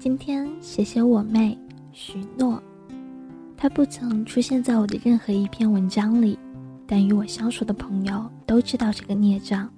[0.00, 1.58] 今天写写我妹
[1.92, 2.58] 许诺，
[3.54, 6.38] 她不曾出现在我的任何一篇文章里，
[6.86, 9.68] 但与我相熟的朋友都知道这个孽障。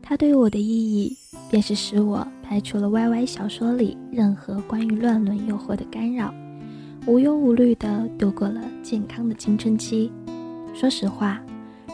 [0.00, 1.14] 她对我的意义，
[1.50, 6.32] 便是使我排除了 YY 小说里任何关于乱伦诱惑的干扰，
[7.06, 10.10] 无忧无虑地度过了健康的青春期。
[10.72, 11.38] 说实话，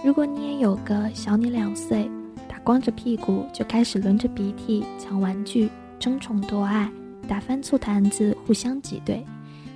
[0.05, 2.09] 如果你也有个小你两岁，
[2.47, 5.69] 打光着屁股就开始轮着鼻涕抢玩具、
[5.99, 6.89] 争宠夺爱。
[7.29, 9.23] 打翻醋坛子，互相挤兑，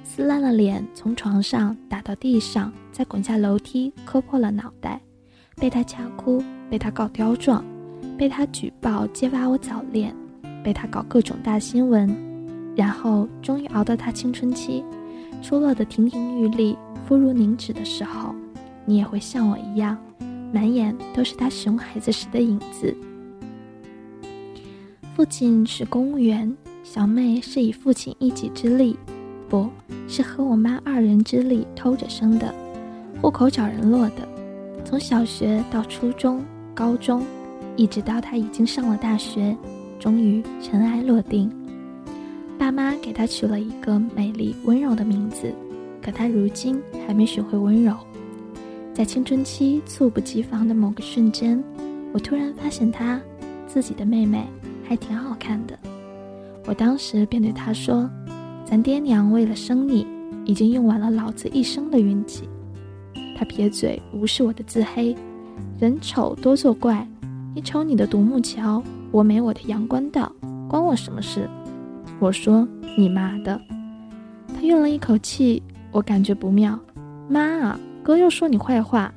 [0.03, 4.99] 撕烂了脸，从床上打到地上，再滚下楼梯，磕破了脑袋，
[5.57, 7.63] 被他掐哭，被他告刁状，
[8.17, 10.17] 被他举报揭发我早恋，
[10.65, 12.09] 被他搞各种大新闻，
[12.75, 14.83] 然后终于熬到他青春期，
[15.43, 16.75] 出落得亭亭玉立，
[17.07, 18.35] 肤如凝脂的时候，
[18.87, 19.97] 你也会像我一样，
[20.53, 22.97] 满眼都是他熊孩子时的影子。
[25.15, 26.51] 父亲是公务员。
[26.85, 28.97] 小妹是以父亲一己之力，
[29.49, 29.69] 不
[30.09, 32.53] 是和我妈二人之力偷着生的，
[33.21, 34.29] 户口找人落的。
[34.85, 37.25] 从小学到初中、高中，
[37.77, 39.57] 一直到她已经上了大学，
[40.01, 41.51] 终于尘埃落定。
[42.59, 45.55] 爸妈给她取了一个美丽温柔的名字，
[46.03, 47.97] 可她如今还没学会温柔。
[48.93, 51.63] 在青春期猝不及防的某个瞬间，
[52.13, 53.21] 我突然发现她
[53.69, 54.45] 自己的妹妹
[54.87, 55.79] 还挺好看的。
[56.65, 58.09] 我当时便对他说
[58.65, 60.07] ：“咱爹娘为了生你，
[60.45, 62.49] 已经用完了老子一生的运气。”
[63.37, 65.17] 他撇嘴无视我的自黑
[65.81, 67.07] ：“人丑多作怪，
[67.55, 70.33] 你瞅你的独木桥，我美我的阳关道，
[70.69, 71.49] 关我什么事？”
[72.21, 72.67] 我说
[72.97, 73.61] ：“你妈的！”
[74.55, 75.61] 他运了一口气，
[75.91, 76.79] 我感觉不妙
[77.29, 79.13] ：“妈啊，哥又说你坏话。”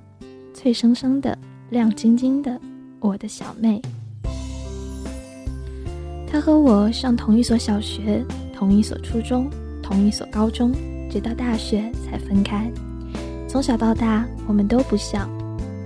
[0.56, 1.38] 脆生生的，
[1.70, 2.60] 亮晶晶的，
[3.00, 3.80] 我的小妹。
[6.36, 8.22] 他和我上同一所小学，
[8.54, 9.50] 同一所初中，
[9.82, 10.74] 同一所高中，
[11.10, 12.70] 直到大学才分开。
[13.48, 15.30] 从小到大，我们都不像。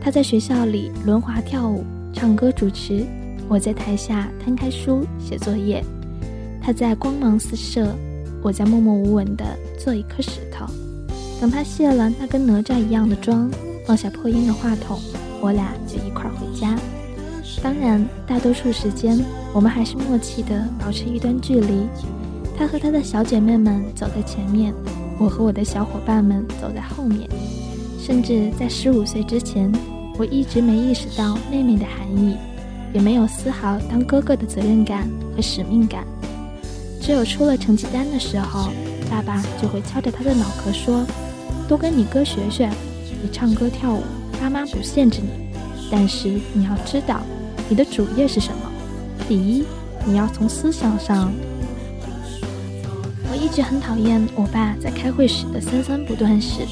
[0.01, 3.05] 他在学校里轮滑、跳舞、唱歌、主持；
[3.47, 5.85] 我在台下摊开书写作业。
[6.59, 7.95] 他在光芒四射，
[8.41, 9.45] 我在默默无闻地
[9.77, 10.65] 做一颗石头。
[11.39, 13.51] 等他卸了那跟哪吒一样的妆，
[13.85, 14.99] 放下破音的话筒，
[15.41, 16.75] 我俩就一块回家。
[17.61, 19.19] 当然，大多数时间
[19.53, 21.87] 我们还是默契地保持一段距离。
[22.57, 24.73] 她和她的小姐妹们走在前面，
[25.19, 27.29] 我和我的小伙伴们走在后面。
[27.99, 29.71] 甚至在十五岁之前，
[30.17, 32.35] 我一直没意识到妹妹的含义，
[32.93, 36.05] 也没有丝毫当哥哥的责任感和使命感。
[37.01, 38.69] 只有出了成绩单的时候，
[39.11, 41.05] 爸爸就会敲着他的脑壳说
[41.67, 42.69] ：“多跟你哥学学，
[43.21, 44.01] 你唱歌跳舞，
[44.39, 45.29] 爸妈不限制你，
[45.91, 47.21] 但是你要知道。”
[47.69, 48.71] 你的主业是什么？
[49.27, 49.63] 第一，
[50.03, 51.31] 你要从思想上。
[53.31, 56.65] 我一直很讨厌我爸在开会时的三三不断时，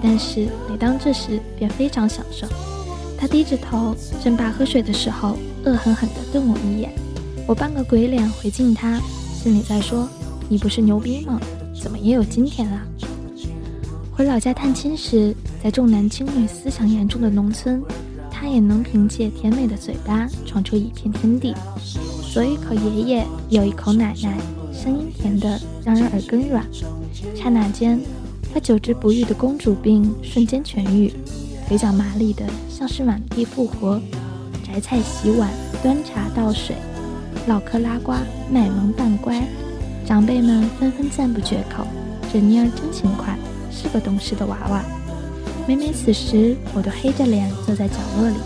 [0.00, 2.46] 但是每当这时便非常享受。
[3.18, 6.92] 他低着头正爸喝水的时候，恶狠狠地瞪我一眼，
[7.44, 9.00] 我扮个鬼脸回敬他，
[9.34, 10.08] 心里在说
[10.48, 11.40] ：“你不是牛逼吗？
[11.82, 12.86] 怎么也有今天啊？”
[14.14, 17.82] 回老家探亲时，在重男轻女思想严重的农村。
[18.46, 21.52] 他也能凭借甜美的嘴巴闯出一片天地。
[22.32, 24.38] 左一口爷爷，右一口奶奶，
[24.72, 26.64] 声音甜得让人耳根软。
[27.34, 27.98] 刹那间，
[28.54, 31.12] 他久治不愈的公主病瞬间痊愈，
[31.66, 34.00] 腿脚麻利的像是满地复活。
[34.64, 35.50] 摘菜、洗碗、
[35.82, 36.76] 端茶倒水，
[37.48, 38.12] 唠嗑拉呱，
[38.48, 39.42] 卖萌扮乖，
[40.06, 41.84] 长辈们纷纷赞不绝口
[42.32, 43.36] ：“这妮儿真勤快，
[43.72, 44.84] 是个懂事的娃娃。”
[45.68, 48.36] 每每此时，我都黑着脸坐在角落里，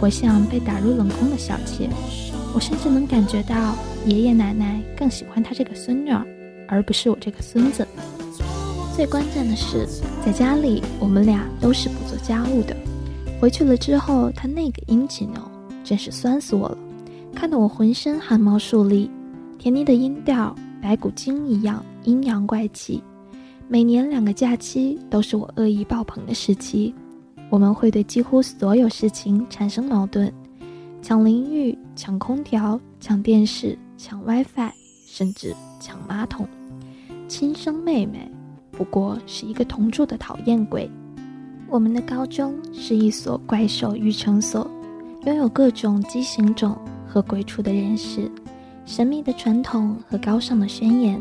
[0.00, 1.88] 活像被打入冷宫的小妾。
[2.52, 3.76] 我甚至能感觉到
[4.06, 6.26] 爷爷奶奶更喜欢他这个孙女儿，
[6.66, 7.86] 而不是我这个孙子。
[8.96, 9.86] 最关键的是，
[10.26, 12.76] 在家里我们俩都是不做家务的。
[13.40, 15.48] 回去了之后，他那个殷勤哦，
[15.84, 16.78] 真是酸死我了，
[17.36, 19.08] 看得我浑身汗毛竖立，
[19.60, 23.00] 甜腻的音调，白骨精一样阴阳怪气。
[23.68, 26.94] 每年两个假期都是我恶意爆棚的时期，
[27.48, 30.30] 我们会对几乎所有事情产生矛盾，
[31.00, 34.70] 抢淋浴、抢空调、抢电视、抢 WiFi，
[35.06, 36.46] 甚至抢马桶。
[37.28, 38.30] 亲生妹妹
[38.72, 40.90] 不过是一个同住的讨厌鬼。
[41.68, 44.70] 我们的高中是一所怪兽育成所，
[45.24, 46.76] 拥有各种畸形种
[47.08, 48.30] 和鬼畜的人士，
[48.84, 51.18] 神秘的传统和高尚的宣言。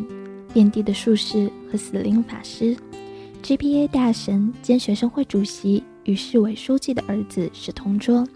[0.53, 2.75] 遍地的术士和死灵法师
[3.41, 8.27] ，GPA 大神兼学生会主席与市委书记的儿子是同桌，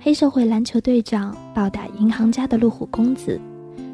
[0.00, 3.40] 黑社会篮球队长暴打银行家的路虎公子，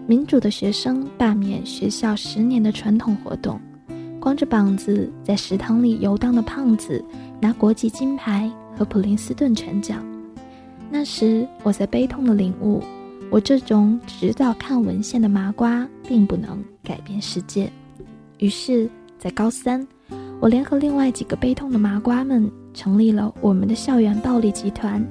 [0.07, 3.61] 民主的学生罢免学校十年的传统活动，
[4.19, 7.05] 光着膀子在食堂里游荡的胖子
[7.41, 10.03] 拿国际金牌和普林斯顿全奖。
[10.91, 12.83] 那时我在悲痛的领悟，
[13.31, 17.71] 我这种只知道看文献的麻瓜并不能改变世界。
[18.39, 18.89] 于是，
[19.19, 19.85] 在高三，
[20.39, 25.05] 我联合另外几个悲痛的麻瓜们，成立了我们的校园暴力集团。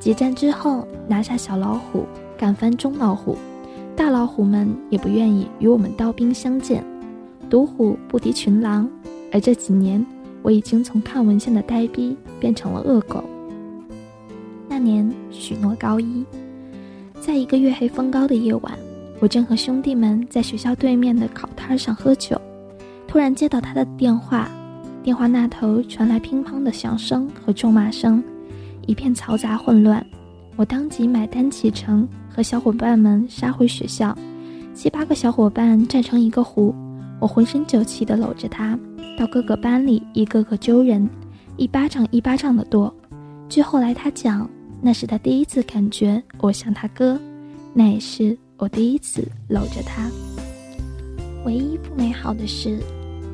[0.00, 3.36] 激战之后，拿下小老虎，干翻中老虎。
[3.94, 6.82] 大老虎们也不愿意与我们刀兵相见，
[7.50, 8.88] 独虎不敌群狼，
[9.30, 10.04] 而这几年
[10.40, 13.22] 我已经从看文献的呆逼变成了恶狗。
[14.66, 16.24] 那年许诺高一，
[17.20, 18.72] 在一个月黑风高的夜晚，
[19.20, 22.40] 我正和兄弟们在学校对面的烤摊上喝酒，
[23.12, 24.50] 突然接到他的电话，
[25.02, 28.24] 电话那头传来乒乓的响声和咒骂声，
[28.86, 30.02] 一片嘈杂混乱。
[30.56, 32.08] 我当即买单启程。
[32.34, 34.16] 和小伙伴们杀回学校，
[34.72, 36.74] 七八个小伙伴站成一个弧，
[37.20, 38.78] 我浑身酒气地搂着他，
[39.18, 41.06] 到各个班里一个个揪人，
[41.58, 42.90] 一巴掌一巴掌的跺。
[43.46, 44.48] 据后来他讲，
[44.80, 47.20] 那是他第一次感觉我像他哥，
[47.74, 50.10] 那也是我第一次搂着他。
[51.44, 52.78] 唯一不美好的是，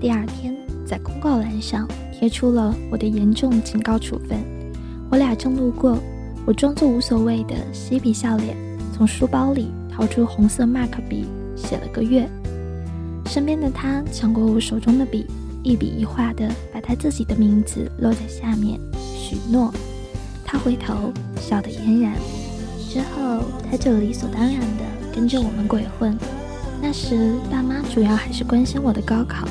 [0.01, 0.57] 第二天
[0.87, 4.39] 在公告栏上贴出了我的严重警告处分。
[5.11, 5.99] 我俩正路过，
[6.47, 8.57] 我装作无所谓的嬉皮笑脸。
[8.95, 12.29] 从书包里掏出红色 Mark 笔，写了个月。
[13.27, 15.27] 身边的他抢过我手中的笔，
[15.65, 18.79] 一笔一画的把他自己的名字落在下面，
[19.17, 19.73] 许诺。
[20.45, 22.13] 他回头笑得嫣然。
[22.89, 26.17] 之后他就理所当然的跟着我们鬼混。
[26.81, 29.47] 那时爸妈主要还是关心我的高考，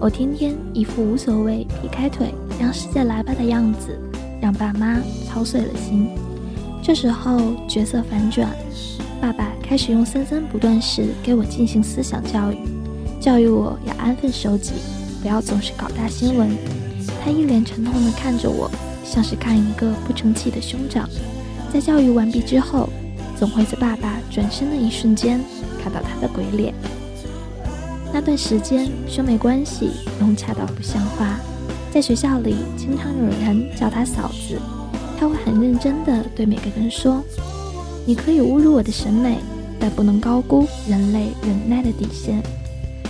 [0.00, 3.98] 我天天一副无所谓、劈开腿让世界来吧的样子，
[4.40, 6.08] 让爸妈操碎了心。
[6.80, 8.48] 这时候角色反转。
[9.20, 12.58] 爸爸开始用三三不断式给我进行思想教育，
[13.20, 14.74] 教育我要安分守己，
[15.20, 16.56] 不要总是搞大新闻。
[17.20, 18.70] 他一脸沉痛地看着我，
[19.04, 21.08] 像是看一个不成器的兄长。
[21.72, 22.88] 在教育完毕之后，
[23.36, 25.40] 总会在爸爸转身的一瞬间
[25.82, 26.72] 看到他的鬼脸。
[28.12, 31.38] 那段时间，兄妹关系融洽到不像话，
[31.90, 34.58] 在学校里经常有人叫她嫂子，
[35.18, 37.22] 她会很认真地对每个人说。
[38.06, 39.36] 你可以侮辱我的审美，
[39.78, 42.42] 但不能高估人类忍耐的底线。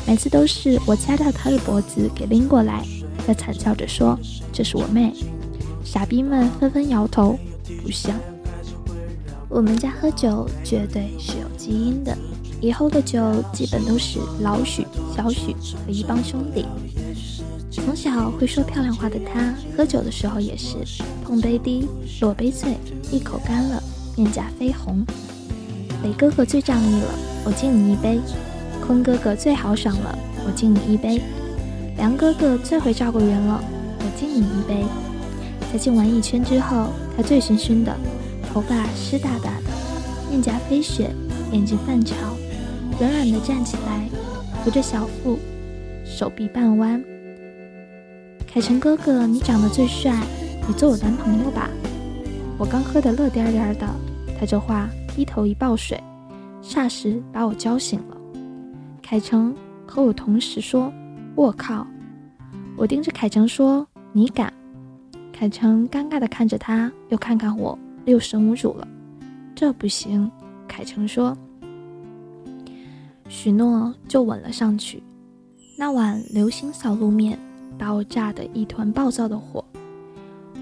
[0.06, 2.84] 每次都是我掐掉她的脖子给拎过来，
[3.24, 4.18] 她惨叫着说
[4.52, 5.14] ：“这是我妹。”
[5.84, 7.38] 傻逼们纷纷摇头，
[7.82, 8.14] 不像。
[9.48, 12.16] 我们家喝酒绝对是有基因的，
[12.60, 13.20] 以后的酒
[13.52, 15.54] 基本都是老许、小许
[15.86, 16.64] 和一帮兄弟。
[17.70, 20.76] 从小会说漂亮话的他，喝酒的时候也是
[21.24, 21.86] 碰杯低，
[22.20, 22.76] 落杯碎，
[23.12, 23.82] 一口干了。
[24.16, 25.06] 面颊绯红，
[26.02, 27.14] 磊哥哥最仗义了，
[27.44, 28.18] 我敬你一杯；
[28.84, 31.20] 坤哥哥最豪爽了，我敬你一杯；
[31.96, 33.62] 梁哥哥最会照顾人了，
[34.00, 34.84] 我敬你一杯。
[35.72, 37.96] 在敬完一圈之后，他醉醺醺的，
[38.52, 39.70] 头发湿哒哒的，
[40.28, 41.14] 面颊飞雪，
[41.52, 42.16] 眼睛泛潮，
[42.98, 44.08] 软软的站起来，
[44.62, 45.38] 扶着小腹，
[46.04, 47.02] 手臂半弯。
[48.46, 50.20] 凯成哥哥，你长得最帅，
[50.66, 51.70] 你做我男朋友吧。
[52.58, 53.86] 我刚喝得乐颠颠的。
[54.40, 56.00] 他这话低头一抱水，
[56.62, 58.16] 霎时把我叫醒了。
[59.02, 59.54] 凯成
[59.86, 60.92] 和我同时说
[61.34, 61.86] ：“我靠！”
[62.76, 64.52] 我盯着凯成说：“你敢？”
[65.32, 68.86] 凯成尴尬地看着他，又看看我，六神无主了。
[69.54, 70.30] 这不行，
[70.66, 71.36] 凯成说。
[73.28, 75.02] 许诺就吻了上去。
[75.78, 77.38] 那晚流星扫路面，
[77.78, 79.64] 把我炸得一团暴躁的火。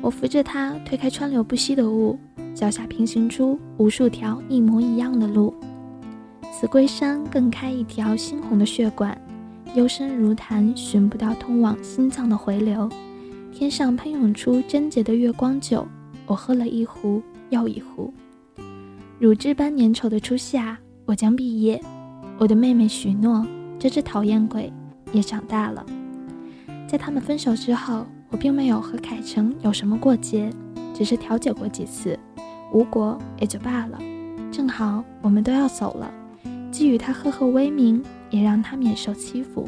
[0.02, 2.18] 我扶着他推开川流不息的雾。
[2.54, 5.54] 脚下平行出无数条一模一样的路，
[6.58, 9.20] 秭归山更开一条猩红的血管，
[9.74, 12.88] 幽深如潭，寻不到通往心脏的回流。
[13.52, 15.86] 天上喷涌出贞洁的月光酒，
[16.24, 18.10] 我喝了一壶又一壶。
[19.18, 21.78] 乳汁般粘稠的初夏，我将毕业。
[22.38, 23.46] 我的妹妹许诺，
[23.78, 24.70] 这只讨厌鬼
[25.10, 25.84] 也长大了。
[26.86, 30.50] 在他们分手之后，我并没有和凯成有什么过节，
[30.92, 32.18] 只是调解过几次。
[32.72, 33.98] 无果也就罢了，
[34.52, 36.12] 正好我们都要走了，
[36.70, 39.66] 既与他赫赫威名，也让他免受欺负。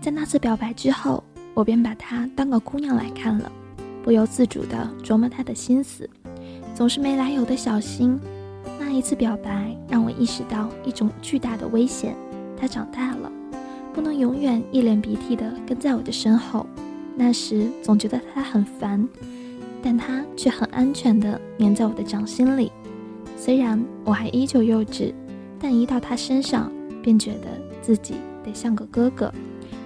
[0.00, 1.22] 在那次表白之后，
[1.54, 3.52] 我便把她当个姑娘来看了，
[4.02, 6.10] 不由自主地琢磨他的心思，
[6.74, 8.18] 总是没来由的小心。
[8.78, 12.14] 那一次表白让我意识到一种巨大的危险：
[12.56, 13.30] 他长大了，
[13.92, 16.66] 不能永远一脸鼻涕的跟在我的身后。
[17.16, 19.08] 那时总觉得他很烦。
[19.84, 22.70] 但他却很安全的粘在我的掌心里，
[23.36, 25.12] 虽然我还依旧幼稚，
[25.58, 26.70] 但一到他身上，
[27.02, 28.14] 便觉得自己
[28.44, 29.34] 得像个哥哥，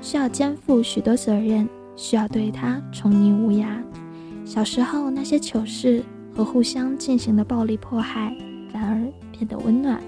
[0.02, 1.66] 需要肩负许多责任，
[1.96, 3.68] 需要对他宠溺无涯。
[4.44, 6.04] 小时候那些糗事
[6.36, 8.36] 和互相进行的暴力迫害，
[8.76, 9.00] 反而
[9.32, 9.98] 变得温暖。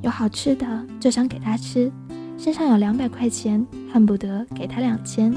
[0.00, 0.66] 有好吃的
[0.98, 1.92] 就想给他吃，
[2.38, 5.34] 身上有两百块钱，恨不得给他两千。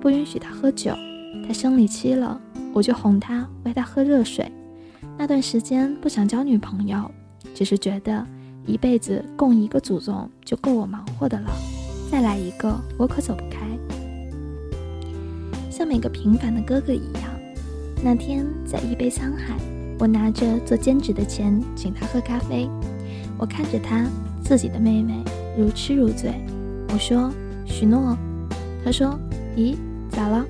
[0.00, 0.94] 不允许他喝酒，
[1.44, 2.40] 他生理期了，
[2.72, 4.48] 我就哄他，喂他喝热水。
[5.16, 7.10] 那段时间不想交女朋友，
[7.52, 8.24] 只是觉得
[8.64, 11.50] 一辈子供一个祖宗就够我忙活的了，
[12.08, 13.66] 再来一个我可走不开。
[15.68, 17.24] 像每个平凡的哥哥一样，
[18.04, 19.56] 那天在一杯沧海，
[19.98, 22.68] 我拿着做兼职的钱请他喝咖啡。
[23.36, 24.06] 我看着他
[24.42, 25.22] 自己的妹妹
[25.56, 26.32] 如痴如醉，
[26.92, 27.30] 我说
[27.66, 28.16] ：“许诺。”
[28.84, 29.18] 他说
[29.56, 29.76] ：“咦，
[30.10, 30.44] 咋了？”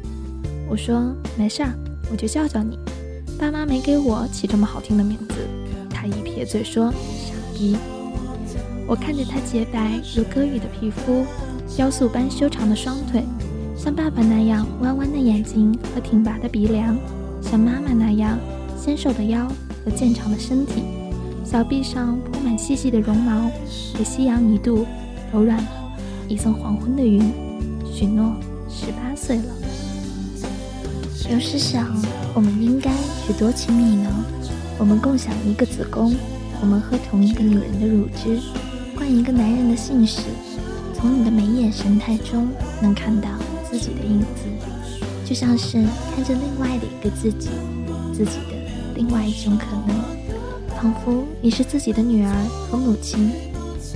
[0.69, 1.73] 我说：“没事儿，
[2.11, 2.78] 我就叫叫你。
[3.38, 5.35] 爸妈没给我起这么好听的名字。”
[5.88, 6.93] 他一撇嘴说
[7.26, 7.76] ：“傻逼。”
[8.87, 11.25] 我看着他洁白如歌雨的皮肤，
[11.76, 13.23] 雕塑般修长的双腿，
[13.76, 16.97] 像爸爸那样弯弯的眼睛和挺拔的鼻梁，
[17.43, 18.38] 像妈妈那样
[18.78, 19.47] 纤瘦的腰
[19.85, 20.82] 和健长的身体。
[21.44, 23.50] 小臂上铺满细细的绒毛，
[23.97, 24.87] 被夕阳一度
[25.32, 25.68] 柔软了
[26.28, 27.32] 一层黄昏的云。
[27.90, 28.35] 许诺
[28.68, 29.44] 十八岁了。
[31.30, 31.94] 有时想，
[32.35, 32.92] 我们应该
[33.26, 34.11] 是多亲密呢？
[34.78, 36.14] 我们共享一个子宫，
[36.61, 38.38] 我们喝同一个女人的乳汁，
[38.94, 40.23] 灌一个男人的姓氏。
[40.94, 42.49] 从你的眉眼神态中，
[42.82, 43.28] 能看到
[43.70, 44.47] 自己的影子，
[45.25, 47.49] 就像是看着另外的一个自己，
[48.12, 48.58] 自己的
[48.99, 49.97] 另外一种可能。
[50.76, 52.35] 仿佛你是自己的女儿
[52.69, 53.31] 和母亲，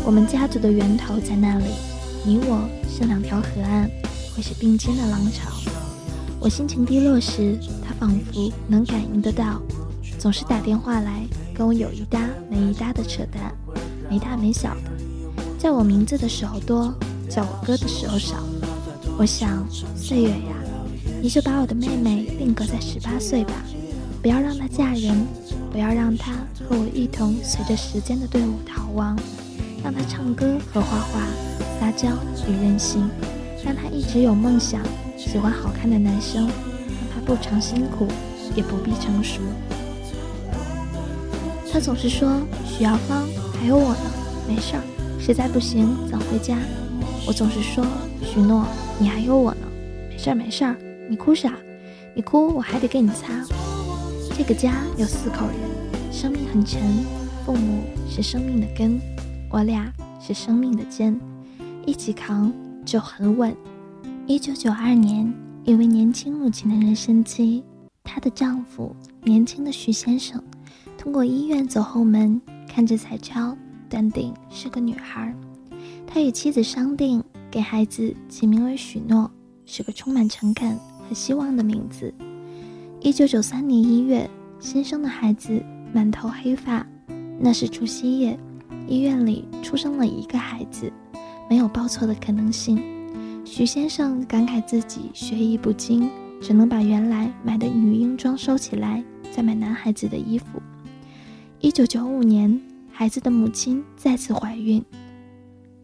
[0.05, 1.65] 我们家族的源头在那里。
[2.25, 3.91] 你我是两条河岸，
[4.35, 5.51] 会是并肩的浪潮。
[6.41, 9.61] 我心情低落时，他仿佛能感应得到，
[10.19, 13.53] 总是打电话来跟我有一搭没一搭的扯淡，
[14.09, 14.91] 没大没小的。
[15.59, 16.95] 叫我名字的时候多，
[17.29, 18.37] 叫我哥的时候少。
[19.19, 19.65] 我想，
[19.97, 20.57] 岁月呀，
[21.21, 23.53] 你就把我的妹妹定格在十八岁吧，
[24.23, 25.27] 不要让她嫁人。
[25.73, 26.33] 不要让他
[26.69, 29.19] 和我一同随着时间的队伍逃亡，
[29.83, 31.23] 让他唱歌和画画，
[31.81, 32.11] 撒娇
[32.47, 33.09] 与任性，
[33.65, 34.83] 让他一直有梦想，
[35.17, 36.53] 喜欢好看的男生，让
[37.15, 38.07] 他不尝辛苦，
[38.55, 39.41] 也不必成熟。
[41.73, 43.27] 他总是说许耀芳
[43.59, 44.11] 还有我呢，
[44.47, 44.83] 没事儿，
[45.19, 46.59] 实在不行早回家。
[47.27, 47.83] 我总是说
[48.23, 48.67] 许诺
[48.99, 49.67] 你还有我呢，
[50.11, 50.77] 没事儿没事儿，
[51.09, 51.55] 你哭啥？
[52.15, 53.43] 你哭我还得给你擦。
[54.35, 56.81] 这个家有四口人，生命很沉，
[57.45, 58.99] 父母是生命的根，
[59.51, 61.21] 我俩是生命的肩，
[61.85, 62.51] 一起扛
[62.85, 63.55] 就很稳。
[64.27, 65.33] 一九九二年，
[65.65, 67.63] 一位年轻母亲的人生期，
[68.03, 70.43] 她的丈夫年轻的徐先生，
[70.97, 73.55] 通过医院走后门，看着彩超，
[73.91, 75.35] 断定是个女孩。
[76.07, 79.31] 他与妻子商定，给孩子起名为许诺，
[79.67, 82.13] 是个充满诚恳和希望的名字。
[83.05, 84.31] 一九九三年一月，
[84.61, 85.61] 新生的孩子
[85.93, 86.87] 满头黑发，
[87.37, 88.39] 那是除夕夜，
[88.87, 90.91] 医院里出生了一个孩子，
[91.51, 92.81] 没有报错的可能性。
[93.45, 96.09] 许先生感慨自己学艺不精，
[96.41, 100.63] 只能把原来买的女婴装收起来，再买男孩子的衣服。
[101.59, 102.61] 一九九五年，
[102.93, 104.81] 孩子的母亲再次怀孕，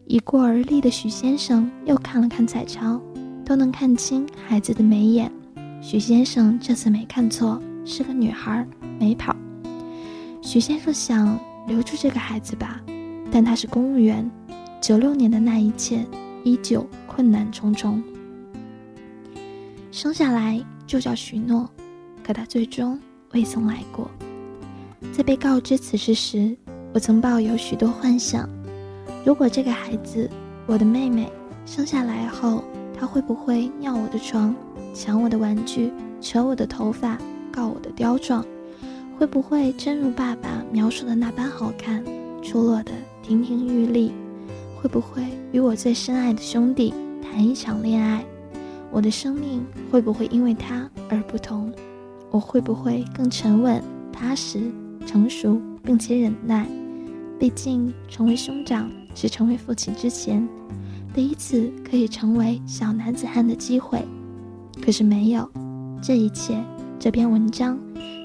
[0.05, 3.01] 已过而立的许先生又看了看彩超，
[3.43, 5.29] 都能看清孩子的眉眼。
[5.81, 8.67] 许先生这次没看错，是个女孩，
[8.99, 9.35] 没跑。
[10.41, 12.81] 许先生想留住这个孩子吧，
[13.31, 14.29] 但他是公务员，
[14.81, 16.05] 九六年的那一切
[16.43, 18.01] 依旧困难重重。
[19.91, 21.67] 生下来就叫许诺，
[22.23, 22.99] 可他最终
[23.31, 24.11] 未曾来过。
[25.13, 26.55] 在被告知此事时，
[26.93, 28.47] 我曾抱有许多幻想：
[29.25, 30.29] 如果这个孩子，
[30.67, 31.31] 我的妹妹，
[31.65, 32.63] 生下来后，
[32.97, 34.53] 她会不会尿我的床？
[34.93, 37.17] 抢我的玩具，扯我的头发，
[37.51, 38.45] 告我的刁状，
[39.17, 42.03] 会不会真如爸爸描述的那般好看，
[42.41, 42.91] 出落的
[43.23, 44.11] 亭亭玉立？
[44.81, 48.23] 会不会与我最深爱的兄弟谈一场恋爱？
[48.91, 51.71] 我的生命会不会因为他而不同？
[52.31, 54.59] 我会不会更沉稳、踏实、
[55.05, 56.67] 成熟，并且忍耐？
[57.39, 60.47] 毕竟，成为兄长是成为父亲之前
[61.13, 64.05] 第一次可以成为小男子汉的机会。
[64.83, 65.49] 可是没有，
[66.01, 66.57] 这一切，
[66.97, 67.77] 这篇文章，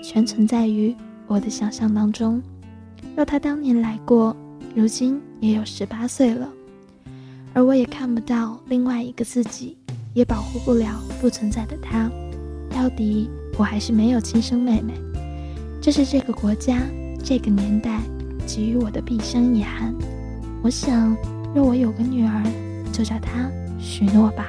[0.03, 0.95] 全存在于
[1.27, 2.43] 我的想象当中。
[3.15, 4.35] 若他当年来过，
[4.75, 6.49] 如今也有十八岁了，
[7.53, 9.77] 而我也看不到另外一个自己，
[10.15, 12.11] 也保护不了不存在的他。
[12.71, 14.95] 到底，我还是没有亲生妹妹，
[15.81, 16.81] 这是这个国家、
[17.23, 18.01] 这个年代
[18.47, 19.95] 给予我的毕生遗憾。
[20.63, 21.17] 我想，
[21.55, 22.43] 若我有个女儿，
[22.91, 24.47] 就叫她许诺吧。